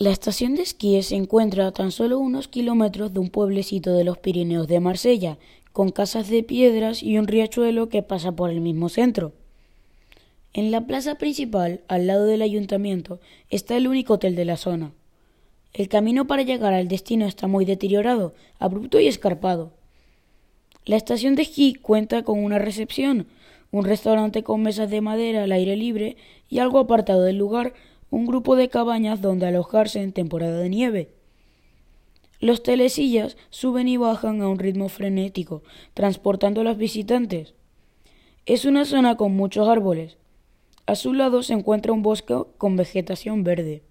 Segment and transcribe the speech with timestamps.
[0.00, 4.02] La estación de esquí se encuentra a tan solo unos kilómetros de un pueblecito de
[4.02, 5.36] los Pirineos de Marsella,
[5.74, 9.34] con casas de piedras y un riachuelo que pasa por el mismo centro.
[10.54, 14.92] En la plaza principal, al lado del ayuntamiento, está el único hotel de la zona.
[15.74, 19.70] El camino para llegar al destino está muy deteriorado, abrupto y escarpado.
[20.86, 23.26] La estación de esquí cuenta con una recepción,
[23.70, 26.16] un restaurante con mesas de madera al aire libre
[26.48, 27.74] y algo apartado del lugar,
[28.10, 31.14] un grupo de cabañas donde alojarse en temporada de nieve.
[32.40, 35.62] Los telesillas suben y bajan a un ritmo frenético,
[35.94, 37.54] transportando a los visitantes.
[38.46, 40.16] Es una zona con muchos árboles.
[40.86, 43.82] A su lado se encuentra un bosque con vegetación verde.